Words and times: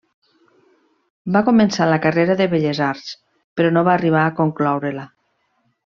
Va 1.35 1.43
començar 1.49 1.87
la 1.91 1.99
carrera 2.07 2.37
de 2.41 2.47
Belles 2.55 2.81
arts, 2.87 3.13
però 3.61 3.75
no 3.77 3.85
va 3.91 3.95
arribar 3.99 4.25
a 4.27 4.33
concloure-la. 4.43 5.07